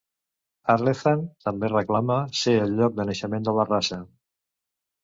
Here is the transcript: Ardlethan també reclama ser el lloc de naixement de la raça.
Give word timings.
Ardlethan 0.73 1.21
també 1.49 1.71
reclama 1.75 2.17
ser 2.41 2.57
el 2.65 2.75
lloc 2.81 2.97
de 2.99 3.07
naixement 3.13 3.49
de 3.51 3.57
la 3.61 3.69
raça. 3.73 4.05